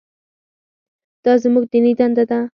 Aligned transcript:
دا 1.23 1.33
زموږ 1.43 1.65
دیني 1.71 1.93
دنده 1.99 2.23
ده. 2.29 2.39